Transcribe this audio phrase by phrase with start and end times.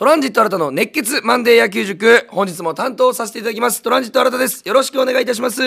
[0.00, 3.82] トランジット新たの熱血マンデー野球塾本日も担当させていただきます。
[3.82, 4.66] トランジット新たです。
[4.66, 5.60] よろしくお願いいたします。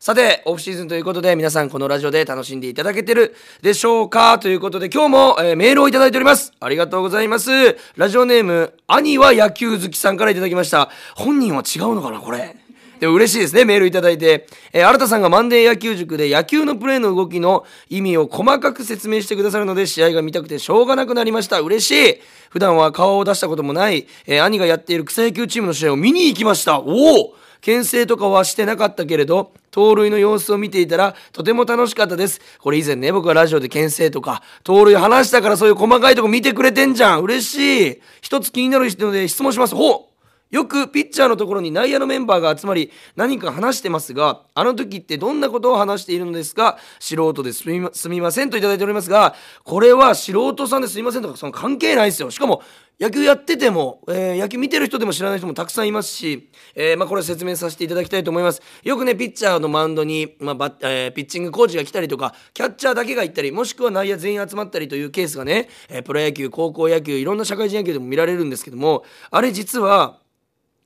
[0.00, 6.52] さてオフシーズンということで皆さんこのラジオで楽しんでいただけてるでしょうかということで今日も、えー、メールをいただいております。
[6.58, 7.52] ありがとうございます。
[7.94, 10.90] ラジオネーム兄は野球好きさんからいただきました。
[11.14, 12.56] 本人は違うのかなこれ。
[13.00, 14.46] で嬉しいですね、メールいただいて。
[14.72, 21.60] えー、新田さんがマンデー野球塾で野球のプレーの動きの意味を細かく説明してくださるので、試合が見たくてしょうがなくなりました。
[21.60, 22.20] 嬉しい
[22.50, 26.78] 普段は顔を出したこともない、えー、兄がやっている草野球チームの試合を見に行きました。
[26.78, 32.40] おお牽制とかはしてなかったけれど、盗塁の様子を見ていたらとても楽しかったです。
[32.58, 37.22] これ以前ね、僕はラジオで牽制とか、盗塁話したからそういう細かいとこ見てくれてんじゃん。
[37.22, 38.00] 嬉しい。
[38.20, 39.74] 一つ気になる人で質問します。
[39.74, 40.09] ほう
[40.50, 46.78] よくピッチャーのところに内野のメンバーが集まり何か話してますがあの時ってどんなことを話しているのですか？
[46.98, 47.68] 素人です
[48.08, 52.30] みませんと頂いておりますがこれは素人さんですみませんとかその関係ないですよ。
[52.30, 52.62] しかも
[53.00, 58.60] 野球やってても、えー、野球見てる人でも知らない人もたくさんいますし、えー、まあ、これ説明させていただきたいと思います。
[58.82, 70.18] よくねピッチャーのマウンドに、まあバえー、ピッチングコーチが来たりとかキャッチャーだけが行ったりもしくは内野全員集まったりというケースがね、えプロ野球高校野球いろんな社会人野球でも見られるんですけどもあれ実は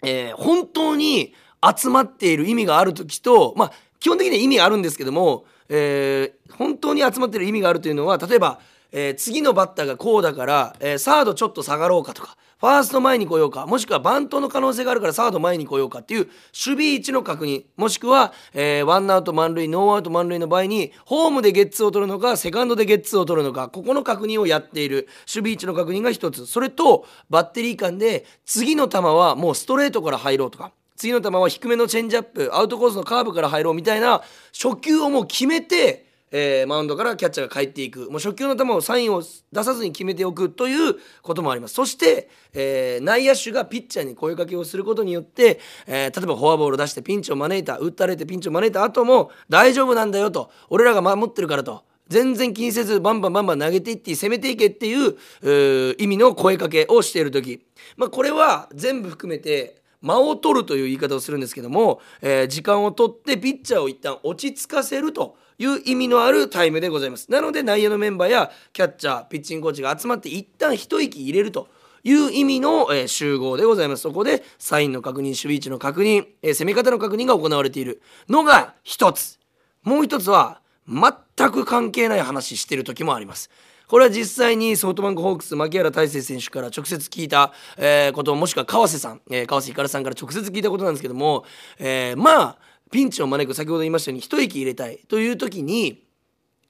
[0.04, 1.34] えー、本当に
[1.76, 8.60] 集まっている意味がある時とまあ基本的には意味があるんですけども、えー、本当に集まってる意味があるというのは例えば、
[8.96, 26.46] えー、次のバッターがこうだから、えー、サードちょっと下がろうかとかファースト前に来ようかもしくはバントの可能性があるからサード前に来ようかっていう守備位置の確認もしくは、えー、ワンアウト満塁ノーアウト満塁の場合にホームでゲッツーを取るのかセカンドでゲッツーを取るのかここの確認をやっている守備位置の確認が一つ。
[26.46, 34.22] それとバッテリー間で次の球はもうストレートから入ろうとか次の球は低めのチェンジアップアウトコースのカーブから入ろうみたいな
[34.52, 38.10] 初球をもう決めてえー、マウンドからキャッチャーが帰っていく。
[38.10, 41.74] もう初球の球をサインを出さずに決めておくということもあります。
[41.74, 50.50] そして、えー、内野手がピッチャーに声かけをすることによって、えー、例えばフォアボール出してピンチを招いた打たれてピンチを招いた後も大丈夫なんだよと。
[50.70, 51.84] 俺らが守ってるからと。
[52.08, 57.64] 全然気にせずバンバンバンバン投げていって攻めていけっていう意味の声かけをしている時、
[57.96, 65.36] まあ、これは全部含めて間を取るという言い方をするんですけども、えー、時間を取ってピッチャーを一旦落ち着かせると。
[65.58, 67.30] いう意味のあるタイムでございます。
[67.30, 71.68] なので内野のメンバーやキャッチャーピッチングコーチが集まって一旦一息入れると
[72.02, 74.02] いう意味の、えー、集合でございます。
[74.02, 79.38] そこでサインの確認守備位置の確認、えー、攻め方の確認が行われているのが一つ。
[79.82, 83.50] もう一つは全く関係ない話してる時もあります。
[83.86, 91.44] これは実際にソフトバンクホークス牧原大成選手から直接聞いた、えー、こともしくは川瀬さん、えー、川瀬ひかるさんから直接聞いたことなんですけども、
[91.78, 92.58] えー、まあ
[92.94, 96.06] ピンチを招く先ほど言いましたように一息入れたいという時に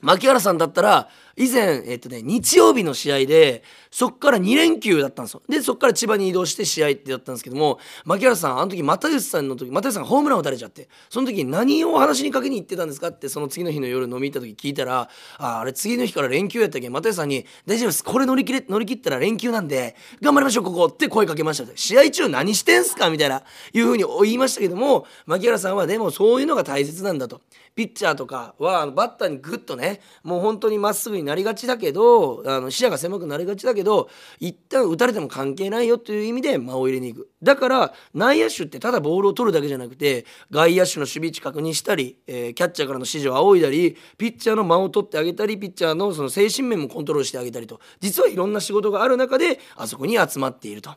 [0.00, 5.42] 牧原さんだったら以前、えっとね、日曜日の試合でそっから2連休だったんですよ。
[5.48, 15.08] でそっから千葉に移動して試合ってやったんですけども牧原さんあの時又吉さんの時又吉さんがホームラン打たれちゃってその時に何を話にかけに行ってたんですかってその次の日の夜飲み行った時聞いたら
[15.38, 16.88] ああれ次の日から連休やったっけ？
[16.88, 18.04] 又吉さんに「大丈夫です。
[18.04, 21.70] これ乗り切れ乗り切ったら連休なんで頑張りましょうここ」って声かけました。
[21.74, 23.10] 試合中何してんすか？
[23.10, 27.40] みたいないうふうに言いましたけども牧原さんはでもそういうのが大切なんだと。
[27.74, 34.08] ピッチャーとかはバッターにグッとねもう本当にまっすぐになりがちだけどあの視野が狭くなりがちだけど
[34.38, 50.90] 一旦打たれても関係ないよという意味で間を入れに行くだから内野手ってただボールを取るだけじゃなくて外野手の守備位置確認したり、えー、キャッチャーからの指示を仰いだりピッチャーの間を取ってあげたりピッチャーのその精神面もコントロールしてあげたりと実はいろんな仕事がある中であそこに集まっていると。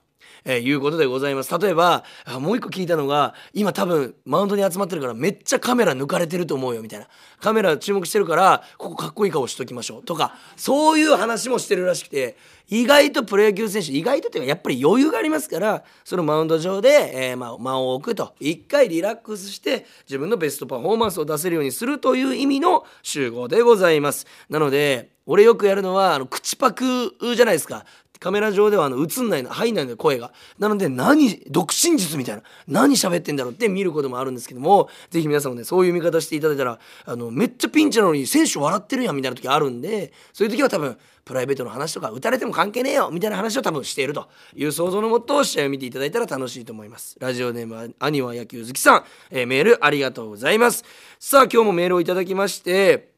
[0.46, 1.58] えー、いうことでございます。
[1.58, 2.04] 例えば
[2.40, 7.08] もう一個聞いたのが今多分マウンドに集まってるからめっちゃカメラ抜かれてると思うよみたいな。
[7.40, 12.36] カメラ注目してるからここかっこいい顔しときましょうとかそういう話もしてるらしくて
[12.70, 18.34] 意外とプロ野球選手意外とっていうかやっぱり余裕がありますからそのマウンド上で、えー、まあ、間を置くと。
[18.40, 24.26] 一回リラックスして自分のベストパフォーマンスを出せるようにするという意味の集合でございます。
[24.50, 27.86] なので俺よくやるのはあの口パクじゃないですか。
[28.20, 30.32] カメラ上ではあの映んないの入んないのよ声が。
[30.60, 32.44] なので何独身術みたいな。
[32.68, 47.18] 何喋ってんだろうって見ることもあるんですけどもぜひ皆さんもねそういう見方していただいたらあのめっちゃピンチなのに選手笑ってるやんみたいな時あるんでそういう時は多分プライベートの話とか打たれても関係ねえよみたいな話を多分しているという想像のもと試合を見ていただいたら楽しいと思います。
[47.20, 50.86] ラジオネームは兄は野球好きさん、えー、メールありがとうございます。
[51.20, 53.17] さあ今日もメールをいただきまして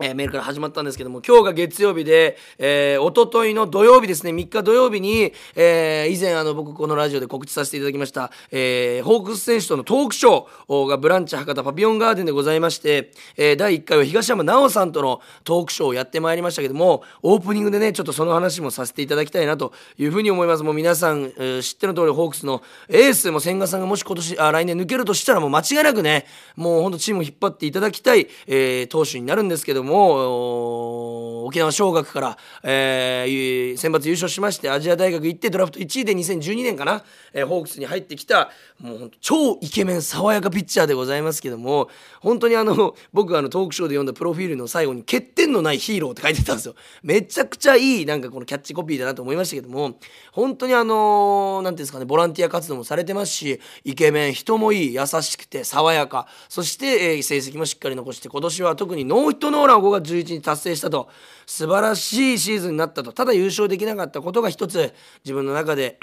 [0.00, 4.32] えー、メールから始まったんですけども今日が月曜日で、えー、一昨日の土曜日ですね。
[4.32, 20.62] 3日土曜日に、えー、以前あの僕このラジオで告知させていただきました、えー、ホークス選手とのトークショーがブランチ博多パピオンガーデンでございまして、えー、第1回は東山奈緒さんとのトークショーをやってまいりましたけどもオープニングでねちょっとその話もさせていただきたいなというふうに思います。
[20.62, 38.50] もう皆さん、えー、知っての通りホークスのエースも千賀さんがもし今年あ来年抜けるとしたらもう間違いなくねもうほんとチームを引っ張っていただきたい、えー、投手になるんですけども沖縄尚学から、えー、選抜優勝しましてアジア大学行ってドラフト1位で2012年かな、えー、ホークスに入ってきた
[38.80, 41.88] もう超イケメン爽やかピッチャーでございますけども
[42.20, 46.74] 本当にあの僕があのトークショーで読んだプロフィールの最後に「欠点のないヒーロー」って書いてたんですよ。
[47.02, 49.98] めちゃくちゃいいなんかこのキャッチコピーだなと思いましたけども
[50.32, 61.08] 本当にあの何、ていうんですかねボランティア活動もされてますしイケメン人もいい優しくて爽やかそして、えー、成績もしっかり残して今年は特にノーヒットノーランを5月11日達成したと
[61.46, 65.98] 素晴らしいシーズンになったとただ優勝できなかったことが一つ自分の中で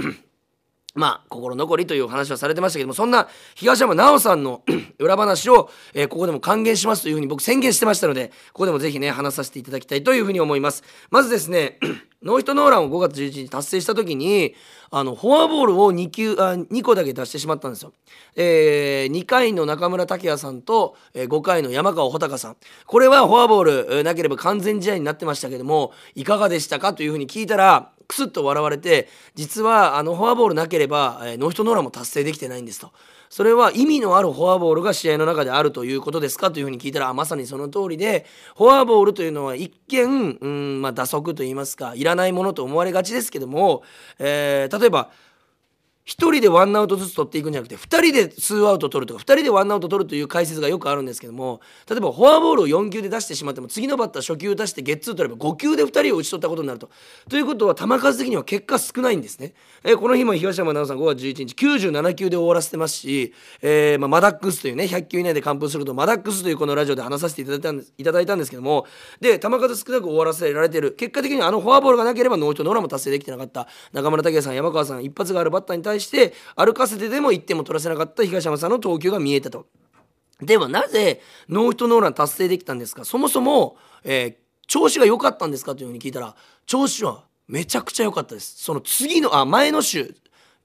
[1.00, 4.64] まあ、心残りという話はされてましたけども、そんな東山奈緒さんの
[5.00, 10.84] 裏話を、えー、ここでも還元しますというふうに僕宣言してましたので、ここでもぜひね、話させていただきたいというふうに思います。
[11.10, 11.80] まずですね、
[12.22, 14.54] ノーヒットノーランを5月11日達成した時に、
[14.92, 17.94] あの、フォアボールを2球、あ、2個だけ出してしまったんですよ。
[18.36, 22.58] えー、2回の中村拓也さんと、えー、5回の山川穂高さん。
[22.86, 32.92] これはフォアボール、なければ完全試合になってましたけども、いかがでしたかというふうに聞いたら、クスッと笑われて実はあのフォアボールなければ、えー、ノーヒットノーランも達成できてないんですと。
[33.30, 38.26] それは意味のあるフォアボールが試合の中であるということですかというふうに聞いたらまさにその通りで
[38.58, 43.84] フォアボールというのは一見、うんまあ、打足といいますかいらないものと思われがちですけども、
[44.18, 45.12] えー、例えば
[46.10, 56.90] 1人でワンアウトずつ取っていくんじゃなくて2人でツーアウト取るとか2人でワンアウト取るという解説がよくあるんですけども例えばフォアボールを4球で出してしまっても次のバッター初球出してゲッツー取れば5球で2人を打ち取ったことになると。
[57.30, 59.54] ということは球数的には結果少ないんですね。
[59.84, 68.86] えー、この日も東山奈緒さん5月11日97球で終わらせてますし、えーまあ、マダックスというね100球以内で完封するとマダックスというこのラジオで話させていただいたんですいただいたんですけども
[69.22, 79.68] で球数少なく終わらせられてる結果的にあのフォアボールがなければノーヒットノーランも達成できてなかった中村拓也さん山川さん一発があるバッターに対してして歩かせてでも1点も取らせなかった東山さんの投球が見えたと。
[80.42, 83.04] ではなぜノーヒットノーラン達成できたんですか？
[83.06, 84.36] そもそも、えー、
[84.68, 86.36] 調子が良かったんですかというふうに聞いたら
[86.66, 88.64] 調子はめちゃくちゃ良かったです。
[88.64, 90.16] その次のあ前の週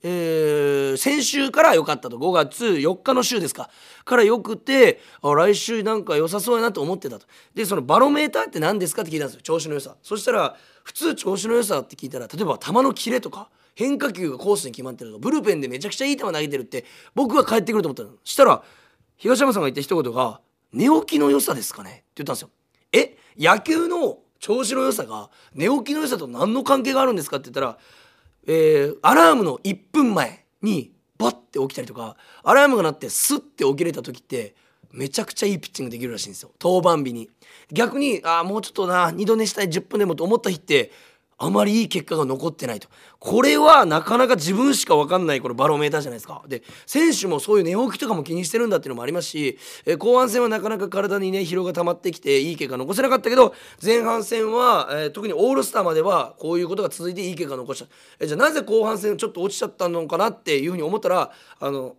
[0.07, 2.19] えー、先週から良かったと。
[2.19, 3.71] 5月4日の週ですか。
[4.05, 7.27] から良くてあ来週なんか良さそうやなと思ってたと。
[7.55, 9.41] でそのバロメーターって何ですかって聞いたんですよ。
[9.41, 9.97] 調子の良さ。
[10.03, 16.85] そしたら普通調子の良さって聞いたら例えば球のキレとか変化球がコースに決まってるとブルペンでめちゃくちゃいい球投げてるって
[17.15, 18.11] 僕は帰ってくると思ったの。
[18.25, 18.63] したら
[19.17, 20.41] 東山さんが言った一言が
[20.73, 22.51] 「寝起きの良さですかね?」って言ったんですよ。
[22.93, 23.17] え？
[23.39, 27.79] 野球の調子の良さが寝起きの良さと何の関係があるんですかって言ったら、
[28.47, 34.55] えー、アラームの1分前にバッて起きたりとかアラームが鳴ってスッて起きれた時って
[34.93, 36.53] めちゃくちゃいいピッチングできるらしいんですよ。
[36.63, 37.29] 登板日に。
[37.73, 40.93] 逆にああもうちょっとな二度寝したい10分でもと思った日って
[41.45, 42.89] あまりいい結果が残ってないと。
[43.19, 46.43] これはなかなか自分しか分かんないこのバロメーターじゃないですか。
[46.49, 57.87] で選手もそういう寝起きとかも気にしてるんだっていうのもありますし、え後半戦はなかなか体にね疲労が溜まってきていい結果残せなかったけど前半戦は、えー、特にオールスターまではこういうことが続いていい結果残した、
[58.21, 61.31] えじゃあなぜ後半戦ちょっと落ちちゃったのかなっていうふうに思ったら
[61.61, 61.97] あの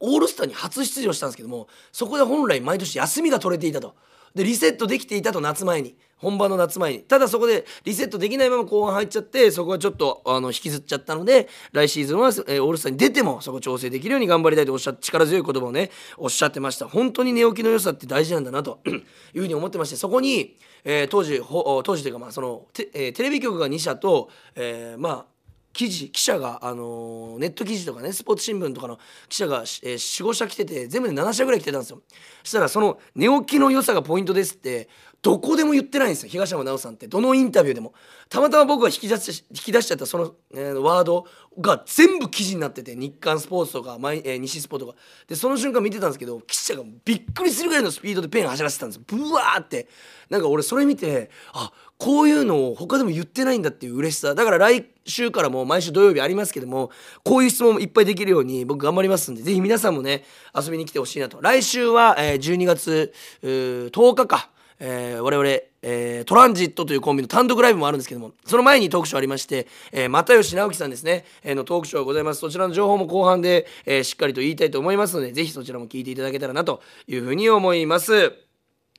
[0.00, 3.94] オールスターに初出場したんですけどもそこで本来毎年休みが取れていたと。
[4.34, 5.96] でリセットできていたと夏前に。
[6.18, 7.00] 本番の夏前に。
[7.00, 16.88] ただそこでリセットできないまま後半入っちゃってそこはちょっとあの引きずっちゃったので来シーズンは、えー、オールスターに出てもそこ調整できるように頑張りたいとおっしゃって力強い言葉をねおっしゃってました。
[16.88, 19.02] 本当に寝起きの良さって大事なんだなと いう
[19.40, 25.38] ふうに思ってましてそこに、えー、当時当時というかまあそのテ,、えー、テレビ局が2社と、えー、まあ
[25.78, 32.02] 記事記者が、あのー、ネット記事とかねスポーツ新聞とかの記者が、えー、45社来てて全部で7社ぐらい来てたんですよ。
[32.42, 34.88] そしたらその寝起きの良さがポイントですって
[35.20, 36.28] どこでも言ってないんですよ。
[36.28, 37.92] 東山奈緒さんってどのインタビューでも。
[38.28, 41.26] たまたま僕が引き出し引き出しちゃったその、えー、ワード
[41.58, 42.94] が全部記事になってて。
[42.94, 44.94] 日刊スポーツとか、マイえー、西スポとか。
[45.26, 49.88] でその瞬間見てたんですけど記者がびっくりするぐらいのスピードでペン走らせてたんですブワーって。
[50.30, 54.36] なんか俺それ見てあこういうのを他でも言ってないんだっていう嬉しさ。
[54.36, 56.90] だから来週からも毎週土曜日ありますけども
[57.24, 60.22] こういう質問もいっぱいできるように僕頑張りますんでぜひ皆さんもね
[60.54, 61.40] 遊びに来てほしいなと。
[61.40, 64.50] 来週は、えー、12月10日か。
[64.80, 65.48] えー、我々、
[65.82, 78.47] えー、トランジットというコンビの単独ライブもあるんですけどもその前にトークショーありまして、えー、又吉直樹さんですね、えー、のトークショーがございますそちらの情報も後半で、えー、しっかりと言いたいと思いますのでぜひそちらも聞いていただけたらなというふうに思います。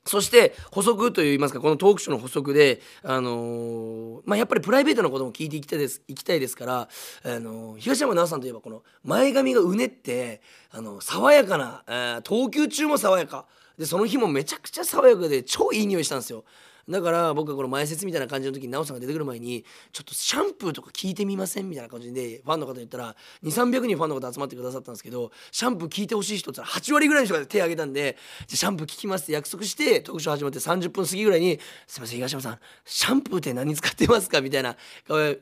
[0.09, 6.89] そして補足といいますかこのトークショーの補足で、あのー、まあ、やっぱりプライベートなことも聞いていきたいですいきたいですから、
[7.23, 11.83] あのー、東山奈緒さんといえばこの前髪がうねってあの爽やかな、
[12.17, 13.45] え、投球中も爽やか
[13.77, 16.43] でその日もめちゃくちゃ爽やかで超いい匂いしたんですよ。
[16.89, 28.17] だから僕はこの前説みたいな感じの時に奈緒さんが出てくる前にちょっとシャンプーとか聞いてみませんみたいな感じでファンの方言ったら2300人ファンの方集まってくださったんですけどシャンプー聞いてほしい人って言ったら8割ぐらいの人が手挙げたんで
[28.47, 34.75] じゃシャンプー聞きますって約束して特集始まって30分過ぎぐらいに「すいません東山さんシャンプーって何使ってますか?」みたいな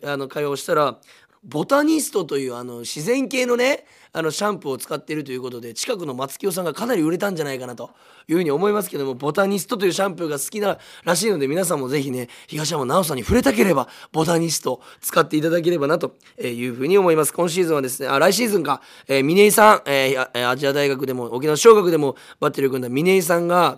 [0.03, 0.99] あの会話をしたら
[1.47, 7.91] ボタニストというあの自然系のねあのシャンプーを使っているということで近くの松清さんがかなり売れたんじゃないかなと
[8.27, 17.33] いうふうに思いますけどもボタニストというシャンプーが好きならしいので皆さんもぜひね東山奈緒さんに触れたければボタニスト使っていただければなというふうに思います。
[17.33, 23.77] 今シーズンはですねあ来シーズンか、えー、峰井さん、えー、アジア大学でも沖縄小学でもバッテリーを組んだ峰井さんが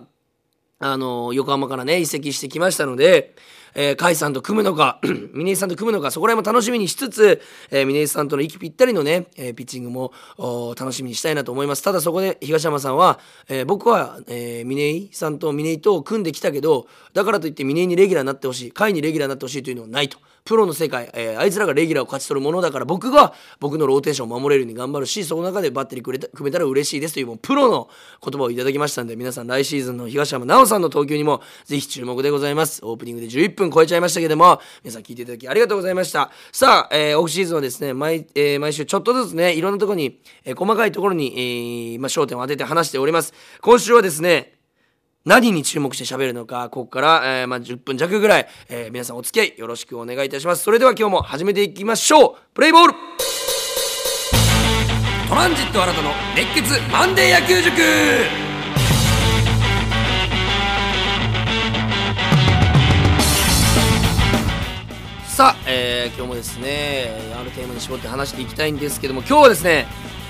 [0.80, 3.34] あの横浜からね移籍してきましたので
[3.74, 5.00] えー、甲斐さんと組むのか
[5.32, 10.12] 峰井さんと組むのかそこら辺も楽しみにしつつ、えー、峰井さんとの息ぴったりのね、えー、ピッチングも
[10.78, 11.82] 楽しみにしたいなと思います。
[11.82, 20.18] ただそこで東浜さんは、えー、僕は、えー、嶺井さんと嶺井と組んできたけどだからといって嶺井にレギュラーになってほしい甲斐にレギュラーになってほしいというのはないと。
[20.44, 27.88] プロの世界、えー、あいつらがレギュラーを勝ち取るものだから僕が僕のローテーションを守れるように頑張るしその中でバッテリーくれた組めたら嬉しいですというもうプロの
[28.24, 32.80] 言葉をいただきましたんで皆さん来シーズンの東浜巨さんの投球にもぜひ注目でございます。
[32.84, 36.30] オープニングで11分超えちゃいましたけども皆さん聞いていただきありがとうございました。
[36.52, 43.32] さあ、えー、オフシーズンはですね毎,、えー、毎週ちょっとずつねいろんなところに、えー、細かいところに、えーまあ、焦点を当てて話しております。
[43.60, 44.54] 今週はですね
[45.24, 50.62] 何に注目して喋るのか、ここから、えー、まあ、10分弱ぐらい、えー、皆さんお付き合いよろしくお願いいたします。
[50.62, 52.36] それでは今日も始めていきましょう。
[52.54, 52.94] プレイボール。
[55.28, 58.49] トランジット新たの熱血マンデー野球塾。
[65.40, 69.86] さあ、えー、今日もですね、あるテーマに絞って話していきたいんですけども、今日はですね、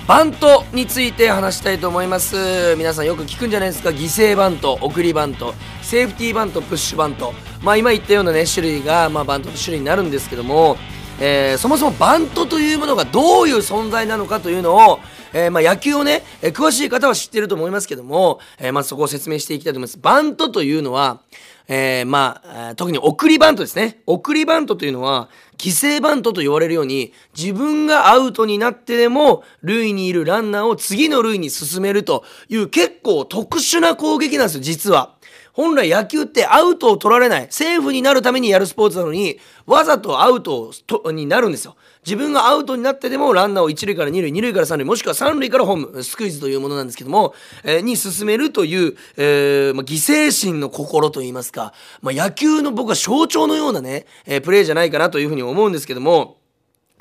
[0.07, 2.77] バントについて話したいと思います。
[2.77, 3.89] 皆さんよく聞くんじゃないですか。
[3.89, 7.33] 犠牲バント送りバントセーフティーバントプッシュバント。
[7.61, 10.77] まあ今言ったようなね種類が、まあ、バントの種類になるんですけども、
[11.19, 14.99] えー、そもそもバントというものがどういう存在なのかというのを
[15.33, 19.97] えー、まあ野球をね、えー、詳しい方は知ってると思いますけども、えー、まずそこを説明していきたいと思います。
[19.99, 21.21] バントというのは、
[21.67, 24.01] えー、まあ、特に送りバントですね。
[24.05, 35.15] 送りバントというのは、犠牲バントと言われるように、自分がアウトになってでも、塁にいるランナーを次の塁に進めるという結構特殊な攻撃なんですよ、実は。
[35.53, 40.73] 本来野球ってアウトを取られない、セーフになるためにやるスポーツなのに、わざとアウト
[41.11, 41.75] になるんですよ。
[42.05, 56.40] 自分がアウトになってでもランナーを一塁から二塁、二塁から三塁、もしくは三塁からホーム、スクイズというものなんですけども、えー、に進めるという、えーまあ、犠牲心の心といいますか、まあ、野球の僕は象徴のようなね、えー、プレーじゃないかなというふうに思うんですけども、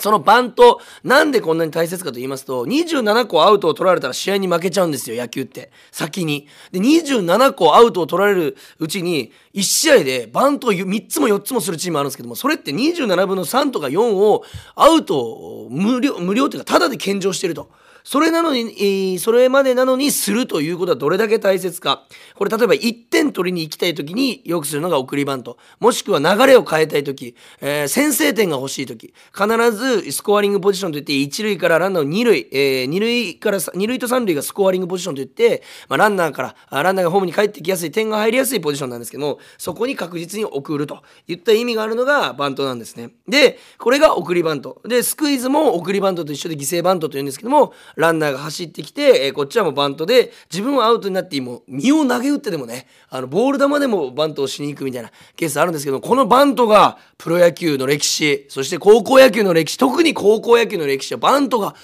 [0.00, 5.70] そのバント、なんでこんなに大切かと言いますと、27個アウトを取られたら試合に負けちゃうんですよ、野球って。
[5.92, 6.48] 先に。
[6.72, 17.70] で、27個アウトを取られるうちに、1試合でバントを3つも4つもするチームあるんですけども、それって27分の3とか4をアウトを無料、無料というか、ただで献上してると。
[18.04, 22.04] それなのに、それまでなのにするということはどれだけ大切か。
[22.34, 25.58] これ例えば1点取りに行きたい時によくするのが送りバント。
[25.78, 43.10] もしくは流れを変えたい時、えー、先制点が欲しい時、必ずスコアリングポジションといって1塁からランナーを2塁、えー、2塁から、2塁と3塁がスコアリングポジションといって、まあ、ランナーから、ランナーがホームに帰ってきやすい、点が入りやすいポジションなんですけども、そこに確実に送るといった意味があるのがバントなんですね。
[43.28, 44.80] で、これが送りバント。
[44.84, 61.74] で、スクイズも送りバントと一緒で犠牲バントというんですけども、ランナーが走ってきて、えー、こっちはもうバントで、自分はアウトになってもう身を投げ打ってでもね、あの、ボール球でもバントをしに行くみたいなケースあるんですけど、このバントがプロ野球の歴史、そして高校野球の歴史、特に高校野球の歴史はバントが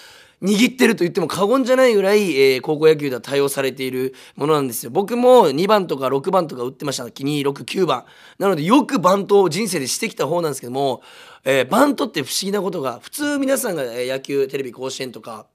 [0.42, 4.90] 握ってると言っても過言じゃないぐらい、えー、高校野球では対応されているものなんですよ。
[4.90, 7.04] 僕も2番とか6番とか打ってました。
[7.04, 8.04] 2、6、9番。
[8.38, 11.02] なのでよくバントを人生でしてきた方なんですけども、
[11.44, 15.46] えー、バントって不思議なことが、普通皆さんが野球、テレビ甲子園とか、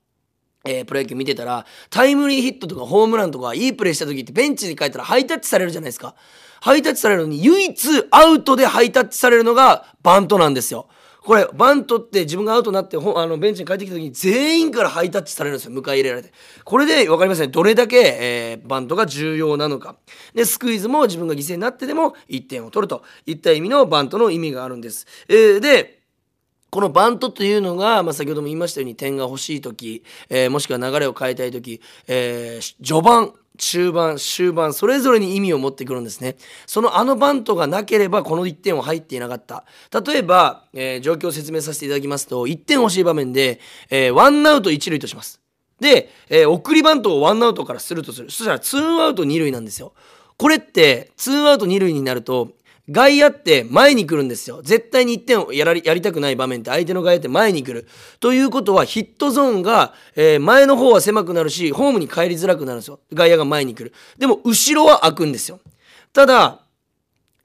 [0.64, 6.16] えー、プロ野球見てたら、タイムリーヒットとかホームランとかいいプレーした時ってベンチに帰ったらハイタッチされるじゃないですか。
[6.62, 10.88] ハイタッチされるのに唯一アウトでハイタッチされるのがバントなんですよ。
[11.24, 15.72] これ、バントって自分がアウトになってあのベンチに帰ってきた時に全員からハイタッチされるんですよ。
[15.72, 16.32] 迎え入れられて。
[16.64, 17.48] これで分かりますね。
[17.48, 19.98] どれだけ、えー、バントが重要なのか。
[20.34, 25.06] で、スクイズも自分が犠牲になってでも1点を取るといった意味のバントの意味があるんです。
[25.28, 26.01] えー、で、
[26.72, 36.38] このバントというのが、まあ、先ほども言いましたように点が欲しい時、えー、もしくは流れを変えたい時、えー、序盤中盤終盤それぞれに意味を持ってくるんですね。
[36.66, 39.66] そのあのバントがなければこの1点は入っていなかった。
[40.04, 43.60] 例えば、えー、状況を説明させていただきますと1点欲しい場面で、
[43.90, 45.42] えー、ワンアウト1塁とします。
[45.82, 48.32] で、え、送りバントをワンアウトからするとする。
[48.32, 49.94] そしたらツーアウト2塁なんですよ。
[50.38, 52.54] これってツーアウト2塁になると
[52.90, 54.62] 外野って前に来るんですよ。
[54.64, 57.88] 絶対に1点をやらやりたくない場面って相手の外野って前に来る。
[58.20, 63.00] ということはヒットゾーンが、えー、前の方は狭くなるし、ホームに帰りづらくなるんですよ。
[63.14, 63.94] 外野が前に来る。
[64.18, 65.60] でも後ろは開くんですよ。
[66.14, 66.62] ただ、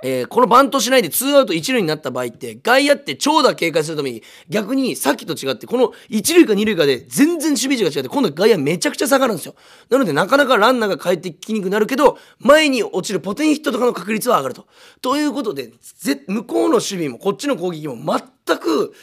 [0.03, 9.55] えー、このバントしないで2アウト1塁になった場合って外野って長打警戒するために逆にさっきと違ってこの1塁か2塁かで全然守備位置が違って今度外野めちゃくちゃ下がるんですよ
[9.91, 14.67] なのでなかなかランナーが帰ってきにくくなるけど前に落ちるポテンヒットとかの確率は上がると。
[15.01, 15.73] ということで
[16.29, 17.97] 向こうの守備もこっちの攻撃も
[18.47, 18.95] 全く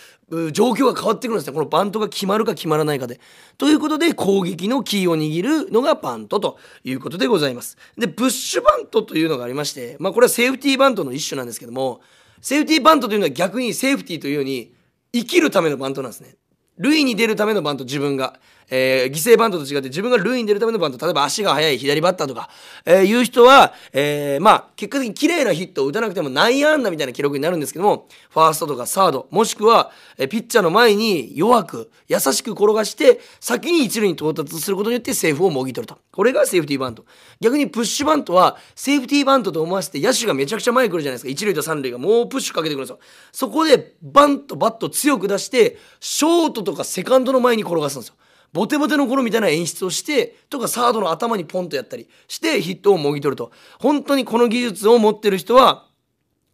[0.51, 3.19] 状況が変わってくるんですねこのバントが決まるか決まらないかで。
[3.57, 7.77] ということで攻撃のキーを握るのがバントということでございます。
[7.97, 12.01] でプッシュバントというのがありましてまあこれはセーフティーバントの一種なんですけども
[12.41, 14.73] セーフティーバントというのは逆にセーフティーというように
[15.13, 16.35] 生きるためのバントなんですね。
[16.77, 18.39] 塁に出るためのバント自分が。
[18.75, 22.49] えー、犠牲バントと違って自分が塁に出るためのバント例えば足が速い左バッターとか、
[22.85, 35.99] えー、いう人は、えー、まあ結果的に綺麗なヒットを打たなくても内野安打みたいな記録になるんですけどもファーストとかサードもしくは、え、ピッチャーの前に弱く優しく転がして先に一塁に到達することによってセーフをもぎ取ると。
[36.11, 37.05] これがセーフティーバント
[37.41, 41.29] 逆にプッシュバントはセーフティーバントと思わせて野手がめちゃくちゃ前に来るじゃないですか。
[41.29, 41.99] 一塁と三塁が。
[41.99, 42.99] もうプッシュかけてくるんですよ。
[43.31, 48.15] そこでバンとバット強く出してショートとかセカンドの前に転がすんですよ。
[48.53, 55.87] ボテボテの頃みたいな演出をしてとかサードの頭にポンとやったりしてヒットをもぎ取ると本当にこの技術を持ってる人は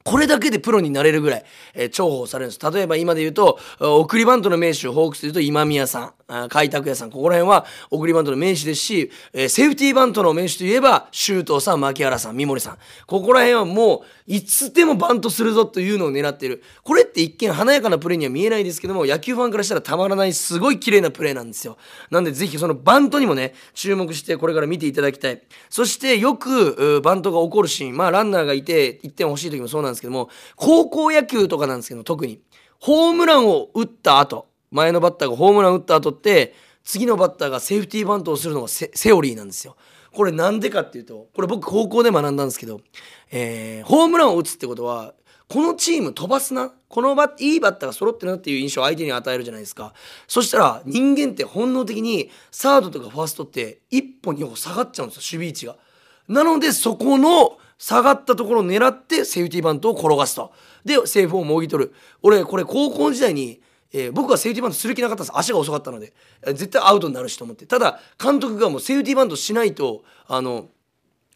[0.03, 2.71] これだけでプロになれるぐらい、えー、重宝されるんです。
[2.71, 6.13] 例えば今で言うと、送りバントの名手、ホークスで言うと今宮さん、
[6.49, 12.77] 開拓屋さん、ここら辺は送りバントの名手ですし、えー、セーフティーバントの名手といえば、周東さん、牧原さん、三森さん。
[13.07, 16.61] ここら辺はもう、いつでもバントするぞというのを狙っている。
[16.83, 21.77] これって一見華やかなプレーには見えないですけども、野球ファンからしたらたまらない、すごい綺麗なプレーなんですよ。
[22.11, 25.41] なんでぜひそのバントにもね、注目してこれから見ていただきたい。
[25.69, 32.39] そしてよく、バントが起こるシーン、まあランナーがいて1点欲しい時もそうなんですけども、高校野球とかなんですけど特に
[32.79, 39.75] ホームランを打った後前のバッターがホームラン打った後って次のバッターがセーフティーバントをするのがセオリーなんですよ。
[40.11, 42.81] これなんでかっていうとこれ僕高校で学んだんですけど、
[43.31, 45.13] えー、ホームランを打つってことは
[45.47, 49.93] このチーム飛ばすなこのバいいバッターが揃ってるなっていう印象を相手に与えるじゃないですか
[50.27, 55.75] そしたら人間って本能的にサードとかファーストって一歩二歩下がっちゃうんですよ守備位置が。
[56.27, 60.51] なのでそこの下がったところを狙ってセーフティーバントを転がすと。
[60.83, 61.93] で、セーフをもぎ取る。
[62.21, 65.37] 俺、これ高校時代に、えー、僕はセーフティーバントする気なかったんです。
[65.37, 66.13] 足が遅かったので。
[66.47, 67.65] 絶対アウトになるしと思って。
[67.65, 70.69] ただ、監督がもうセーフティーバントしないと、あの、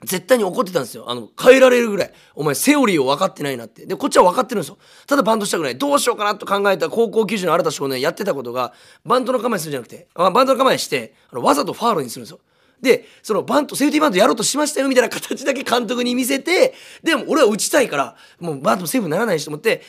[0.05, 1.09] 絶対に怒ってたんですよ。
[1.09, 2.13] あの、変えられるぐらい。
[2.35, 3.85] お前、セオリーを分かってないなって。
[3.85, 4.77] で、こっちは分かってるんですよ。
[5.07, 5.77] ただバントしたくない。
[5.77, 8.73] どうしようかなと考えた高校球児の新田少年やってたことが、
[9.05, 12.39] バントの構えするんじゃなくて、あバントの構えして、わざとファールにするんですよ。
[12.83, 19.81] で、そのバント、セーフティーバントやろうとしましたよみたいな形だけ監督に見せて、でも俺は打ちたいから、もうバントもセーフにならないしと思って、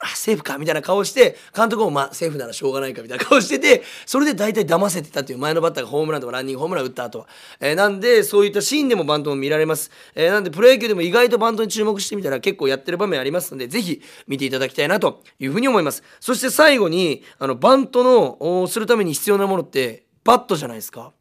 [0.00, 7.28] あ、セーフかみたいな顔して、監督もまあセーフならしょうがないかみたいな顔してて、それで大体騙せてたっていう前のバッターがホームランとかランニングホームラン打った後は。
[7.60, 9.92] えー、なんで、そういったシーンでもバントも見られます。
[10.16, 16.02] えー、なんで、プロ野球でも意外とバントに注目してみたら結構やってる場面ありますので、ぜひ見ていただきたいなというふうに思います。
[16.18, 18.02] そして最後に、あの、バント
[18.40, 21.12] の、するために必要なものって、バットじゃないですか。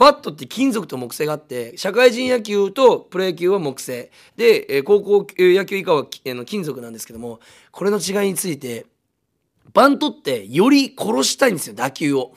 [0.00, 7.38] バットって金属と木製があって社会人野球とプロ野球は木製で、え高校野球以下は金属なんですけども
[7.70, 8.86] これの違いについて
[9.74, 12.32] バントってより殺したいんですよ打球を。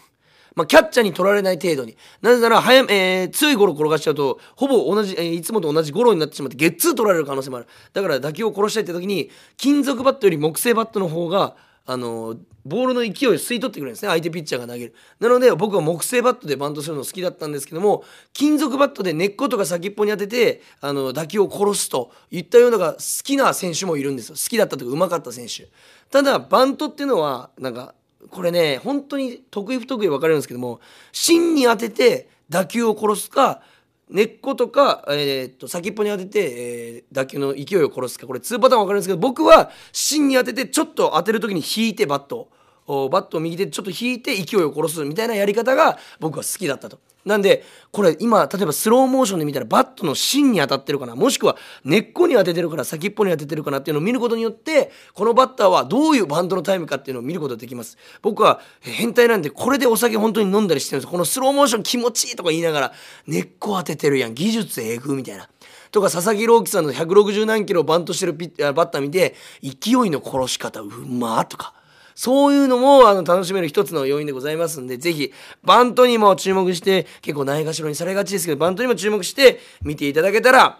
[0.55, 1.97] まあ、キャッチャーに取られない程度に。
[2.21, 7.67] なぜなら、早えー、強いゴロ転がしちゃうと、ほぼ同じ、えー、いつもと同じゴロになってしまって、ゲッツー取られる可能性もある。
[7.91, 14.09] だから打球を殺したいって時に、金属バットより木製バットの方が、あのボールの勢いを吸い取ってくるんですね。
[14.09, 14.95] 相手ピッチャーが投げる。
[15.19, 24.35] なので僕は木製バットでバントするの好きだったんですけども金属バットで根っことか先っぽに当ててあの打球を殺すといったようなが好きな選手もいるんですよ。
[24.35, 25.69] 好きだったとかうまかった選手。
[26.09, 27.95] ただバントっていうのはなんか
[28.29, 30.79] これね本当に得意不得意分かれるんですけども
[31.11, 33.61] 芯に当てて打球を殺すか
[34.09, 42.49] 根っことか、えー、っと先っぽに当てて、えー、打球の勢いを殺すかこれ2パターン分かるんですけど僕は芯に当ててちょっと当てる時に引いてバット
[42.85, 46.99] バットを右手でちょっと引いて勢いを殺すみたいなやり方が僕は好きだったと。
[47.25, 51.15] なんでこれ今例えばスローモーションで見たらバットの芯に当たってるかな。
[51.15, 53.79] もしくは根っこに当ててるから先っぽに当ててるかな。
[53.79, 57.97] っていうのを見ることによってこのバッターはどういうバンドのタイムかっていうのを見ることができます。
[58.21, 61.11] 僕は変態なんでこれでお酒本当に飲んだりしてるんです。
[61.11, 62.93] このスローモーション気持ちいいとか言いながら
[63.27, 64.33] 根っこ当ててるやん。
[64.33, 65.49] 技術えぐみたいな。
[65.91, 71.73] とか佐々木朗希さんの160何キロバントしてるピッバッター見て勢いの殺し方うまーとか。
[72.15, 75.31] そういうのもあの楽しめる一つの要因でございますんで、ぜひ
[75.63, 80.79] バントにも注目して、結構ないがしろにされがちですけど、バントにも注目して見ていただけたら、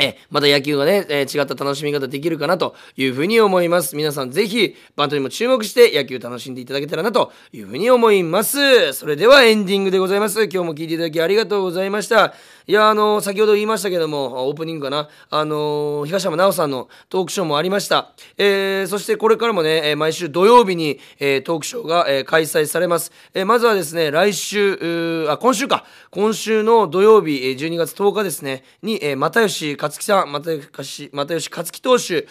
[0.00, 3.96] え、また野球がね、えー、違った楽しみ方できるかなというふうに思います。
[3.96, 8.92] 皆さんぜひ、バントにも注目して野球楽しんでいただけたらなというふうに思います。
[8.92, 10.44] それではエンディングでございます。
[10.44, 12.34] 今日も聴いていただきありがとうございました。
[12.70, 18.12] いや、あの、先ほど言いましたけども、オープニングかな、あの、東山奈緒さんのトークショーもありました。
[18.36, 23.10] えー、そしてこれからもね、毎週土曜日に、えー、トークショーが、えー、開催されます。
[23.32, 32.26] えー、まずはですね、来週、あ、今週か、今週の土曜日、12月10日ですね、に、えー、又吉克樹さん、又吉、又吉克樹投手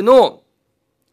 [0.00, 0.40] の、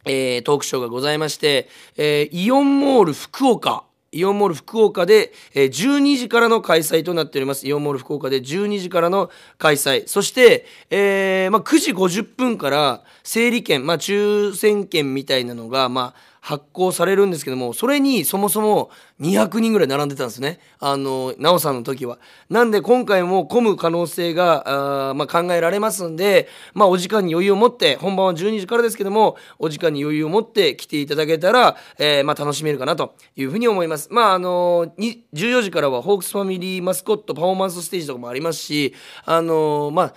[0.06, 7.66] えー、トークショーがございまして、えー、イオンモール福岡イオンモール福岡で、えー、12時からの開催となっております。
[7.66, 10.04] イオンモール福岡で12時からの開催。
[10.06, 22.18] そして、えー、まあ、9時50分から整理券、まあ、抽選券みたいなのが、まあ、発行されるんですけどもそれにそもそも200人ぐらい並んでたんですねあの奈緒さんの時は。
[22.50, 34.08] なんで今回も混む可能性があ、まあ、考えられますんで、まあ、お時間に余裕を持って本番は12時からですけどもお時間に余裕を持って来ていただけたら、えー、まあ、楽しめるかなというふうに思います。
[34.10, 40.14] まああの14時からはホークスファミリーマスコットパフォーマンスステージとかもありますしあのまあ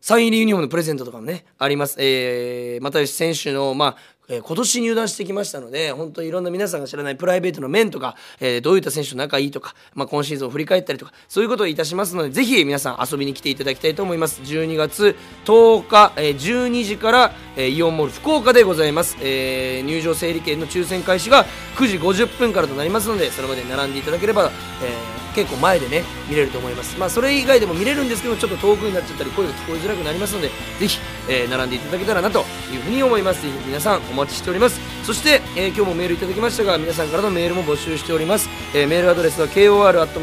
[0.00, 1.96] サイン入りユニフォームのプレゼントとかもねあります。
[1.98, 3.96] えー、又吉選手のまあ
[4.28, 14.40] えー、今年入団してきましたので本当にいろんな皆さんが知らないプライベートの面とか、えー、どういった選手と仲いいとか、まあ、今シーズンを振り返ったりとかそういうことをいたしますのでぜひ皆さん遊びに来ていただきたいと思います。
[14.42, 24.50] 12月10日、えー、12時から、えイオンモール福岡でございます、え入場整理券の抽選開始が9時50分からとなりますのでそれまで並んでいただければ、
[24.82, 26.98] え結構前でね見れると思います。
[26.98, 30.48] まあそれ以外でも見れるんですけどちょっと遠くになっちゃったり声が聞こえづらくなりますので
[30.80, 32.40] ぜひ、え、並んでいただけたらなと
[32.72, 33.42] いうふうに思います。
[33.42, 34.80] ぜひ皆さん待ちしております。
[35.04, 40.16] そして、えー、今日もメールいただきましたが皆さんからのメールも募集しております、えー、メールアドレスは kor.rkbr.jp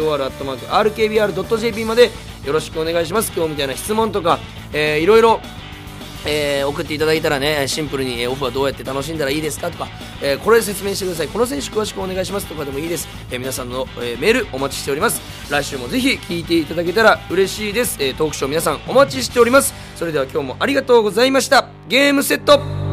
[0.00, 2.10] kor.rkbr.jp まで
[2.46, 3.32] よろしくお願いします。
[3.34, 4.38] 今日みたいな質問とか、
[4.72, 5.40] えー、いろいろ
[6.26, 9.88] えー、送っていただいたらねシンプルに、えオフはどうやって楽しんだらいいですかとか、
[10.22, 11.28] えー、これ説明してください。
[11.28, 15.20] この選手詳しくお願いしますとかでもいいです、え、皆さんの、えメールお待ちしております。
[15.50, 19.74] 来週もぜひ聞いていただけたら嬉しいです、えトークショー皆さんお待ちしております。
[19.96, 21.68] それでは今日もありがとうございました。
[21.88, 22.83] ゲームセット